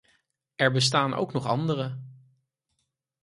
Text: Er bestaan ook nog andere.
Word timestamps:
Er 0.55 0.71
bestaan 0.71 1.13
ook 1.13 1.33
nog 1.33 1.45
andere. 1.45 1.99